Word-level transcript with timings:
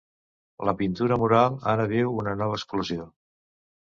La 0.69 0.73
pintura 0.77 1.17
mural 1.23 1.57
ara 1.73 1.85
viu 1.91 2.09
una 2.21 2.33
nova 2.39 2.57
explosió. 2.61 3.07